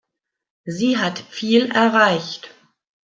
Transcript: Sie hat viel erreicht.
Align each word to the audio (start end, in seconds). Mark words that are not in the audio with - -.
Sie 0.65 0.97
hat 0.97 1.19
viel 1.19 1.67
erreicht. 1.69 2.49